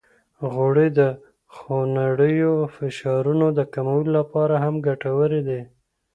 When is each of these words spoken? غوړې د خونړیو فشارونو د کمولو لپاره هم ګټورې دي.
غوړې 0.51 0.87
د 0.99 1.01
خونړیو 1.55 2.53
فشارونو 2.75 3.45
د 3.57 3.59
کمولو 3.73 4.09
لپاره 4.19 4.55
هم 4.63 4.75
ګټورې 4.87 5.41
دي. 5.49 5.61